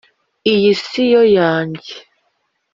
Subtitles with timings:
[0.53, 1.93] iyi si yo yanjye?!"